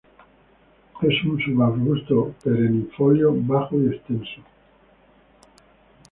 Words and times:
Es 1.03 1.23
un 1.25 1.39
subarbusto 1.39 2.33
perennifolio, 2.43 3.31
bajo 3.39 3.79
y 3.79 3.85
extenso. 3.89 4.41